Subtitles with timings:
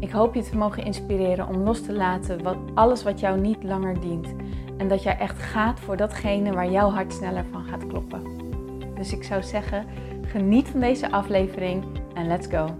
[0.00, 3.62] Ik hoop je te mogen inspireren om los te laten wat, alles wat jou niet
[3.62, 4.34] langer dient.
[4.76, 8.22] En dat jij echt gaat voor datgene waar jouw hart sneller van gaat kloppen.
[8.94, 9.86] Dus ik zou zeggen,
[10.22, 12.78] geniet van deze aflevering en let's go.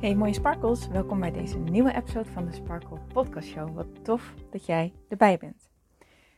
[0.00, 3.74] Hey mooie sparkles, welkom bij deze nieuwe episode van de Sparkle Podcast Show.
[3.74, 5.70] Wat tof dat jij erbij bent.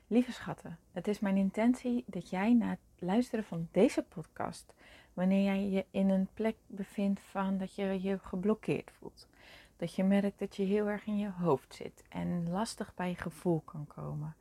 [0.06, 4.74] Lieve schatten, het is mijn intentie dat jij na het luisteren van deze podcast
[5.18, 9.28] Wanneer jij je in een plek bevindt van dat je je geblokkeerd voelt.
[9.76, 13.14] Dat je merkt dat je heel erg in je hoofd zit en lastig bij je
[13.14, 14.36] gevoel kan komen.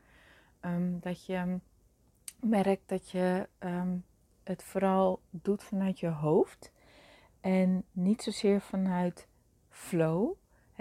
[0.59, 1.59] Ehm, dat je
[2.39, 3.97] merkt dat je ehm,
[4.43, 6.71] het vooral doet vanuit je hoofd
[7.41, 9.27] en niet zozeer vanuit
[9.69, 10.33] flow.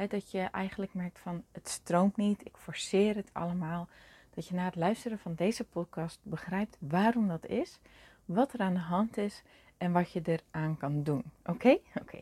[0.09, 3.89] dat je eigenlijk merkt van het stroomt niet, ik forceer het allemaal.
[4.31, 7.81] Dat je na het luisteren van deze podcast begrijpt waarom dat is,
[8.25, 9.43] wat er aan de hand is
[9.79, 11.23] en wat je eraan kan doen.
[11.45, 11.79] Oké?
[11.95, 12.21] Oké.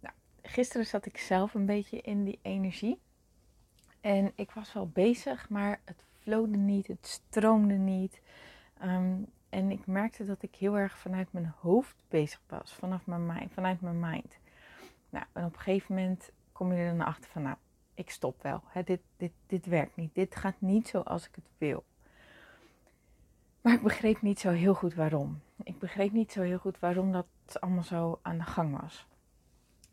[0.00, 2.98] Nou, gisteren zat ik zelf een beetje in die energie.
[4.00, 8.20] En ik was wel bezig, maar het flowde niet, het stroomde niet.
[8.78, 9.14] Ehm,
[9.48, 13.52] en ik merkte dat ik heel erg vanuit mijn hoofd bezig was, vanaf mijn mind,
[13.52, 14.38] vanuit mijn mind.
[15.10, 17.56] Nou, en op een gegeven moment kom je er dan achter van, nou,
[17.94, 18.62] ik stop wel.
[18.84, 20.14] Dit, dit, dit werkt niet.
[20.14, 21.84] Dit gaat niet zoals ik het wil.
[23.60, 25.40] Maar ik begreep niet zo heel goed waarom.
[25.64, 27.26] Ik begreep niet zo heel goed waarom dat
[27.60, 29.06] allemaal zo aan de gang was.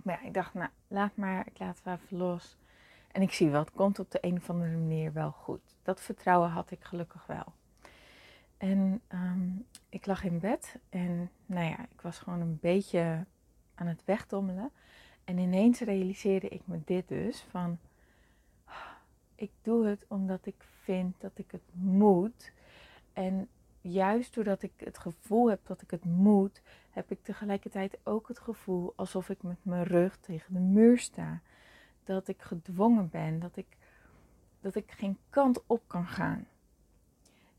[0.04, 2.58] Maar ja, ik dacht, nou, laat maar, ik laat het even los.
[3.12, 5.76] En ik zie wel, het komt op de een of andere manier wel goed.
[5.84, 7.54] Dat vertrouwen had ik gelukkig wel.
[8.58, 9.50] En ehm,
[9.90, 13.26] ik lag in bed en nou ja, ik was gewoon een beetje
[13.76, 14.72] aan het wegdommelen.
[15.24, 17.80] En ineens realiseerde ik me dit dus van,
[19.36, 22.52] ik doe het omdat ik vind dat ik het moet.
[23.14, 23.48] En
[23.82, 28.40] juist doordat ik het gevoel heb dat ik het moet, heb ik tegelijkertijd ook het
[28.40, 31.42] gevoel alsof ik met mijn rug tegen de muur sta.
[32.04, 33.78] Dat ik gedwongen ben, dat ik,
[34.62, 36.48] dat ik geen kant op kan gaan.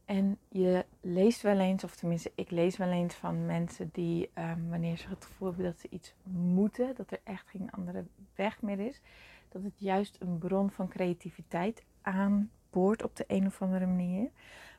[0.04, 4.68] En je leest wel eens, of tenminste, ik lees wel eens van mensen die, ehm,
[4.68, 8.04] wanneer ze het gevoel hebben dat ze iets moeten, dat er echt geen andere
[8.34, 9.00] weg meer is,
[9.48, 14.30] dat het juist een bron van creativiteit aanboort op de een of andere manier.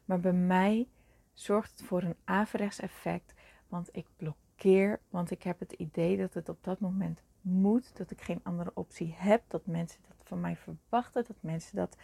[0.06, 0.88] Maar bij mij
[1.34, 3.34] zorgt het voor een averechts effect.
[3.68, 8.12] Want ik blokkeer, want ik heb het idee dat het op dat moment moet, dat
[8.12, 11.97] ik geen andere optie heb, dat mensen dat van mij verwachten, dat mensen dat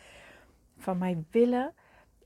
[0.77, 1.73] van mij willen.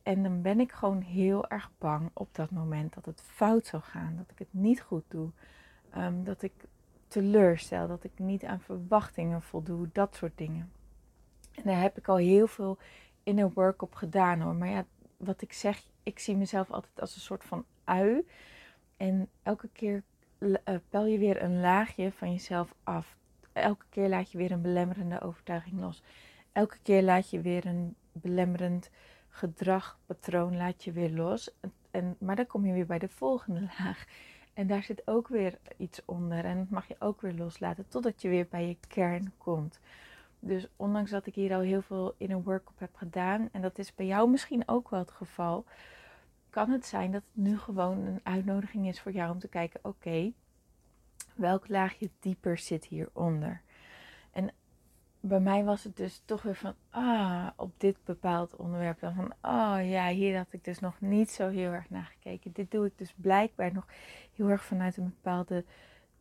[0.03, 3.81] En dan ben ik gewoon heel erg bang op dat moment dat het fout zal
[3.81, 5.29] gaan, dat ik het niet goed doe,
[5.97, 6.53] um, dat ik
[7.07, 10.71] teleurstel, dat ik niet aan verwachtingen voldoe, dat soort dingen.
[11.51, 12.77] En daar heb ik al heel veel
[13.23, 14.55] inner work op gedaan hoor.
[14.55, 14.85] Maar ja,
[15.17, 18.27] wat ik zeg, ik zie mezelf altijd als een soort van ui.
[18.97, 20.03] En elke keer
[20.39, 20.57] uh,
[20.89, 23.15] pel je weer een laagje van jezelf af.
[23.53, 26.03] Elke keer laat je weer een belemmerende overtuiging los.
[26.51, 28.89] Elke keer laat je weer een belemmerend
[29.29, 31.51] gedragpatroon laat je weer los.
[31.91, 34.05] En, maar dan kom je weer bij de volgende laag.
[34.53, 36.45] En daar zit ook weer iets onder.
[36.45, 39.79] En dat mag je ook weer loslaten totdat je weer bij je kern komt.
[40.43, 43.77] Dus ondanks dat ik hier al heel veel in een workshop heb gedaan, en dat
[43.77, 45.65] is bij jou misschien ook wel het geval,
[46.49, 49.79] kan het zijn dat het nu gewoon een uitnodiging is voor jou om te kijken:
[49.83, 50.31] oké,
[51.35, 53.61] welk laagje dieper zit hieronder?
[54.31, 54.51] En
[55.19, 58.99] bij mij was het dus toch weer van, ah, op dit bepaald onderwerp.
[58.99, 62.51] Dan van, oh ja, hier had ik dus nog niet zo heel erg naar gekeken.
[62.51, 63.87] Dit doe ik dus blijkbaar nog
[64.35, 65.65] heel erg vanuit een bepaalde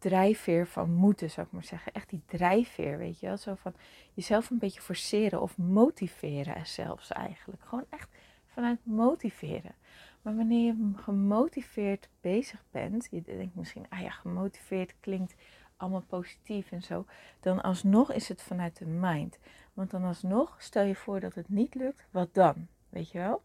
[0.00, 1.92] drijfveer van moeten, zou ik maar zeggen.
[1.92, 3.36] Echt die drijfveer, weet je wel.
[3.36, 3.74] Zo van
[4.14, 7.62] jezelf een beetje forceren of motiveren zelfs eigenlijk.
[7.64, 8.08] Gewoon echt
[8.46, 9.74] vanuit motiveren.
[10.22, 15.34] Maar wanneer je gemotiveerd bezig bent, je denkt misschien, ah ja, gemotiveerd klinkt
[15.76, 17.04] allemaal positief en zo.
[17.40, 19.38] Dan alsnog is het vanuit de mind.
[19.72, 22.66] Want dan alsnog, stel je voor dat het niet lukt, wat dan?
[22.88, 23.42] Weet je wel?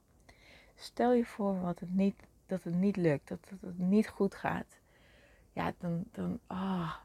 [0.75, 2.15] Stel je voor wat het niet,
[2.45, 4.79] dat het niet lukt, dat het niet goed gaat
[5.55, 6.95] ja, dan, dan, ah,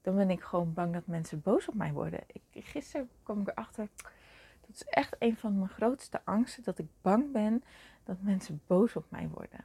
[0.00, 2.20] dan ben ik gewoon bang dat mensen boos op mij worden.
[2.26, 3.88] Ik, gisteren kwam ik erachter,
[4.60, 7.62] dat is echt een van mijn grootste angsten, dat ik bang ben
[8.04, 9.64] dat mensen boos op mij worden.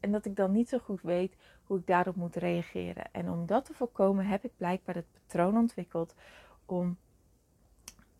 [0.00, 3.12] en dat ik dan niet zo goed weet hoe ik daarop moet reageren.
[3.12, 6.14] En om dat te voorkomen heb ik blijkbaar het patroon ontwikkeld
[6.66, 6.98] om,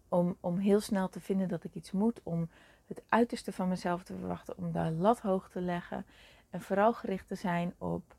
[0.09, 2.49] om, om heel snel te vinden dat ik iets moet, om
[2.87, 6.07] het uiterste van mezelf te verwachten, om de lat hoog te leggen
[6.51, 8.19] en vooral gericht te zijn op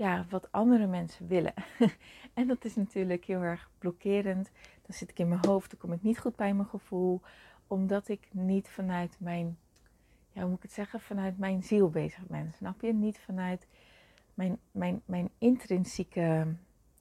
[0.00, 1.54] ja, wat andere mensen willen.
[2.34, 4.50] en dat is natuurlijk heel erg blokkerend.
[4.86, 7.20] Dan zit ik in mijn hoofd, dan kom ik niet goed bij mijn gevoel,
[7.66, 9.58] omdat ik niet vanuit mijn,
[10.32, 12.52] ja, hoe moet ik het zeggen, vanuit mijn ziel bezig ben.
[12.52, 12.92] Snap je?
[12.92, 13.66] Niet vanuit
[14.34, 16.46] mijn, mijn, mijn intrinsieke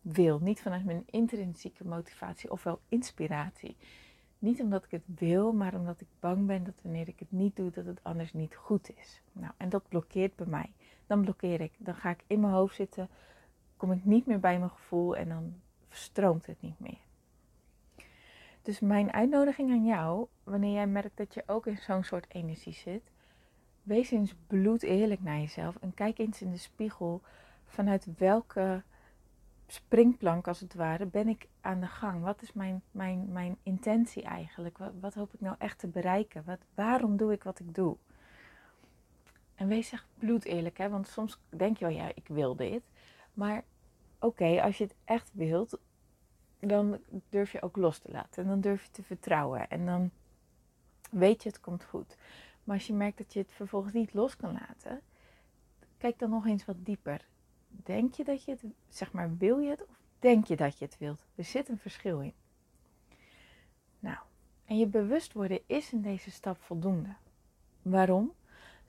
[0.02, 3.76] wil, niet vanuit mijn intrinsieke motivatie ofwel inspiratie.
[4.40, 7.56] Niet omdat ik het wil, maar omdat ik bang ben dat wanneer ik het niet
[7.56, 9.22] doe, dat het anders niet goed is.
[9.32, 10.72] Nou, en dat blokkeert bij mij.
[11.10, 11.74] Dan blokkeer ik.
[11.78, 13.10] Dan ga ik in mijn hoofd zitten,
[13.78, 15.54] kom ik niet meer bij mijn gevoel en dan
[15.90, 17.00] stroomt het niet meer.
[18.62, 22.74] Dus mijn uitnodiging aan jou, wanneer jij merkt dat je ook in zo'n soort energie
[22.74, 23.12] zit,
[23.84, 27.22] wees eens bloed eerlijk naar jezelf en kijk eens in de spiegel
[27.66, 28.84] vanuit welke
[29.68, 32.24] springplank als het ware ben ik aan de gang?
[32.24, 34.78] Wat is mijn, mijn, mijn intentie eigenlijk?
[34.78, 36.44] Wat, wat hoop ik nou echt te bereiken?
[36.46, 37.98] Wat, waarom doe ik wat ik doe?
[39.60, 40.90] En wees echt bloed eerlijk, hè?
[40.90, 42.82] want soms denk je wel, ja, ik wil dit.
[43.34, 43.64] Maar
[44.20, 45.80] oké, als je het echt wilt,
[46.60, 48.44] dan durf je ook los te laten.
[48.44, 49.70] En dan durf je te vertrouwen.
[49.70, 50.12] En dan
[51.12, 52.18] weet je, het komt goed.
[52.64, 55.02] Maar als je merkt dat je het vervolgens niet los kan laten,
[55.98, 57.26] kijk dan nog eens wat dieper.
[57.68, 60.86] Denk je dat je het, zeg maar, wil je het of denk je dat je
[60.86, 61.26] het wilt?
[61.36, 62.34] Er zit een verschil in.
[64.00, 64.18] Nou,
[64.66, 67.16] en je bewust worden is in deze stap voldoende.
[67.82, 68.34] Waarom?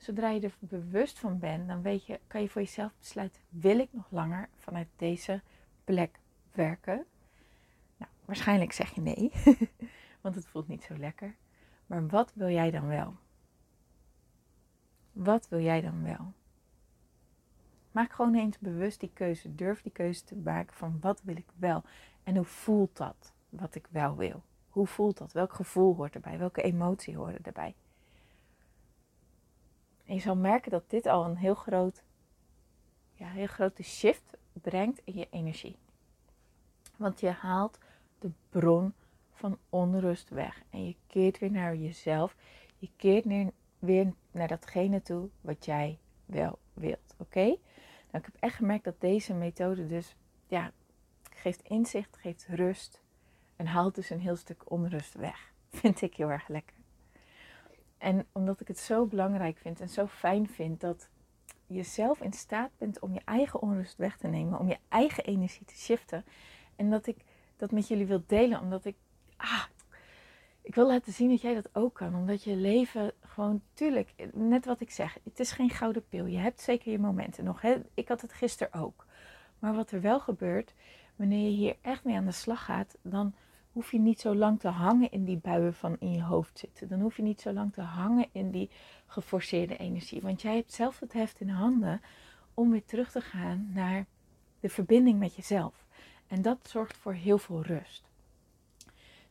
[0.01, 3.79] Zodra je er bewust van bent, dan weet je, kan je voor jezelf besluiten: wil
[3.79, 5.41] ik nog langer vanuit deze
[5.83, 6.19] plek
[6.51, 7.05] werken?
[7.97, 9.31] Nou, waarschijnlijk zeg je nee,
[10.21, 11.35] want het voelt niet zo lekker.
[11.85, 13.15] Maar wat wil jij dan wel?
[15.11, 16.33] Wat wil jij dan wel?
[17.91, 19.55] Maak gewoon eens bewust die keuze.
[19.55, 21.83] Durf die keuze te maken van wat wil ik wel
[22.23, 24.43] en hoe voelt dat wat ik wel wil?
[24.69, 25.31] Hoe voelt dat?
[25.31, 26.37] Welk gevoel hoort erbij?
[26.37, 27.75] Welke emotie hoort erbij?
[30.11, 32.03] En je zal merken dat dit al een heel, groot,
[33.13, 35.77] ja, heel grote shift brengt in je energie.
[36.97, 37.77] Want je haalt
[38.19, 38.93] de bron
[39.31, 40.61] van onrust weg.
[40.69, 42.35] En je keert weer naar jezelf.
[42.77, 47.15] Je keert weer naar datgene toe wat jij wel wilt.
[47.17, 47.45] Oké?
[47.45, 47.57] Nou,
[48.11, 50.15] ik heb echt gemerkt dat deze methode dus
[50.47, 50.71] ja,
[51.29, 53.01] geeft inzicht, geeft rust
[53.55, 55.51] en haalt dus een heel stuk onrust weg.
[55.69, 56.80] Vind ik heel erg lekker.
[58.01, 61.09] En omdat ik het zo belangrijk vind en zo fijn vind dat
[61.67, 65.23] je zelf in staat bent om je eigen onrust weg te nemen, om je eigen
[65.23, 66.25] energie te shiften.
[66.75, 67.17] En dat ik
[67.57, 68.95] dat met jullie wil delen, omdat ik,
[69.37, 69.63] ah,
[70.61, 72.15] ik wil laten zien dat jij dat ook kan.
[72.15, 76.25] Omdat je leven gewoon, tuurlijk, net wat ik zeg, het is geen gouden pil.
[76.25, 77.61] Je hebt zeker je momenten nog.
[77.61, 77.75] Hè?
[77.93, 79.05] Ik had het gisteren ook.
[79.59, 80.73] Maar wat er wel gebeurt,
[81.15, 83.33] wanneer je hier echt mee aan de slag gaat, dan
[83.71, 86.87] hoef je niet zo lang te hangen in die buien van in je hoofd zitten.
[86.87, 88.69] Dan hoef je niet zo lang te hangen in die
[89.05, 90.21] geforceerde energie.
[90.21, 92.01] Want jij hebt zelf het heft in handen
[92.53, 94.05] om weer terug te gaan naar
[94.59, 95.85] de verbinding met jezelf.
[96.27, 98.09] En dat zorgt voor heel veel rust.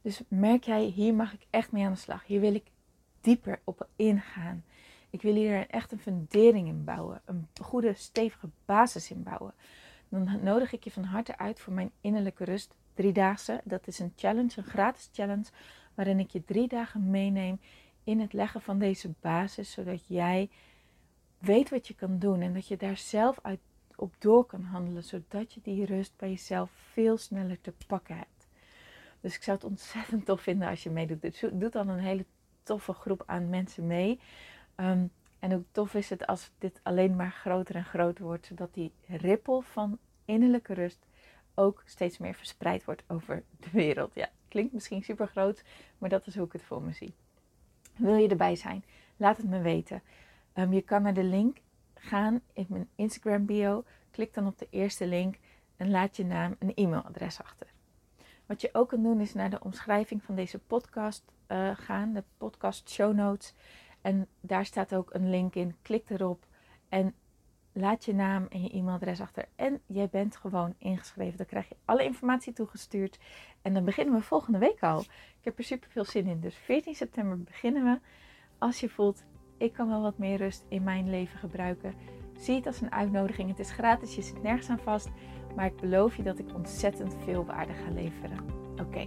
[0.02, 2.26] Dus merk jij, hier mag ik echt mee aan de slag.
[2.26, 2.70] Hier wil ik
[3.20, 4.64] dieper op ingaan.
[5.10, 7.22] Ik wil hier echt een fundering in bouwen.
[7.24, 9.54] Een goede, stevige basis in bouwen.
[10.08, 13.60] Dan nodig ik je van harte uit voor mijn innerlijke rust driedaagse.
[13.64, 15.46] Dat is een challenge, een gratis challenge,
[15.94, 17.60] waarin ik je drie dagen meeneem
[18.04, 20.50] in het leggen van deze basis, zodat jij
[21.38, 23.60] weet wat je kan doen en dat je daar zelf uit
[23.96, 28.48] op door kan handelen, zodat je die rust bij jezelf veel sneller te pakken hebt.
[29.20, 31.22] Dus ik zou het ontzettend tof vinden als je meedoet.
[31.22, 32.24] Dus doet dan een hele
[32.62, 34.20] toffe groep aan mensen mee.
[34.74, 35.06] Ehm,
[35.38, 38.92] en hoe tof is het als dit alleen maar groter en groter wordt, zodat die
[39.06, 41.06] rippel van innerlijke rust
[41.60, 44.14] ook steeds meer verspreid wordt over de wereld.
[44.14, 45.64] Ja, klinkt misschien super groot,
[45.98, 47.14] maar dat is hoe ik het voor me zie.
[47.96, 48.84] Wil je erbij zijn?
[49.16, 50.02] Laat het me weten.
[50.52, 51.58] Ehm, je kan naar de link
[51.94, 53.84] gaan in mijn Instagram bio.
[54.10, 55.36] Klik dan op de eerste link
[55.76, 57.66] en laat je naam en e-mailadres achter.
[58.46, 62.24] Wat je ook kan doen is naar de omschrijving van deze podcast uh, gaan, de
[62.38, 63.54] podcast show notes.
[64.00, 65.76] En daar staat ook een link in.
[65.82, 66.46] Klik erop
[66.88, 67.14] en
[67.72, 69.44] laat je naam en je e-mailadres achter.
[69.56, 71.36] En jij bent gewoon ingeschreven.
[71.36, 73.18] Dan krijg je alle informatie toegestuurd.
[73.62, 75.00] En dan beginnen we volgende week al.
[75.00, 76.40] Ik heb er super veel zin in.
[76.40, 77.98] Dus 14 september beginnen we.
[78.58, 79.24] Als je voelt,
[79.58, 81.94] ik kan wel wat meer rust in mijn leven gebruiken.
[82.38, 83.48] Zie het als een uitnodiging.
[83.48, 85.08] Het is gratis, je zit nergens aan vast.
[85.56, 88.38] Maar ik beloof je dat ik ontzettend veel waarde ga leveren.
[88.80, 89.06] Oké.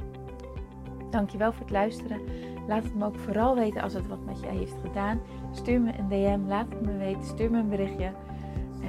[1.10, 2.22] Dankjewel voor het luisteren.
[2.68, 5.22] Laat het me ook vooral weten als het wat met je heeft gedaan.
[5.52, 7.24] Stuur me een DM, laat het me weten.
[7.24, 8.14] Stuur me een berichtje.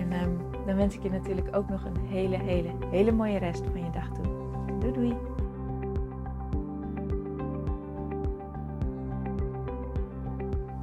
[0.00, 0.30] En ehm,
[0.66, 3.90] dan wens ik je natuurlijk ook nog een hele, hele, hele mooie rest van je
[3.90, 4.24] dag toe.
[4.78, 5.14] Doei doei!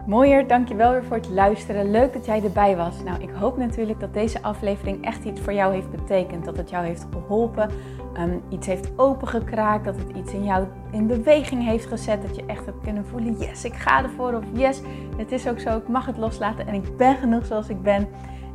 [0.06, 1.92] Mooier, dankjewel weer voor het luisteren.
[1.92, 3.04] Leuk dat jij erbij was.
[3.04, 6.46] Nou, ik hoop natuurlijk dat deze aflevering echt iets voor jou heeft betekend.
[6.46, 7.70] Dat het jou heeft geholpen,
[8.18, 12.22] um, iets heeft opengekraakt, dat het iets in jou in beweging heeft gezet.
[12.22, 14.34] Dat je echt hebt kunnen voelen, yes, ik ga ervoor.
[14.34, 14.82] Of yes,
[15.18, 18.08] het is ook zo, ik mag het loslaten en ik ben genoeg zoals ik ben.